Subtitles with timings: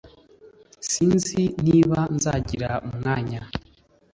[0.89, 3.41] Sinzi niba nzagira umwanya